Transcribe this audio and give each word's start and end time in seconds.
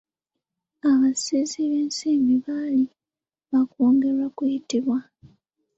Abasizi 0.91 1.59
b'ensimbi 1.69 2.35
baali 2.45 2.83
bakwongerwa 3.51 4.25
kuyitibwa. 4.35 4.97